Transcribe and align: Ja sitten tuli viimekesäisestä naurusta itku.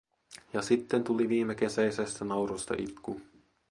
Ja 0.53 0.61
sitten 0.61 1.03
tuli 1.03 1.29
viimekesäisestä 1.29 2.25
naurusta 2.25 2.73
itku. 2.77 3.21